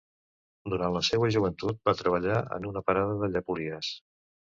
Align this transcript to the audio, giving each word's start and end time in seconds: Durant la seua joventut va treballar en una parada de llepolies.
Durant 0.73 0.95
la 0.95 1.01
seua 1.09 1.27
joventut 1.35 1.77
va 1.89 1.93
treballar 1.99 2.39
en 2.57 2.65
una 2.71 2.83
parada 2.87 3.19
de 3.25 3.31
llepolies. 3.35 3.93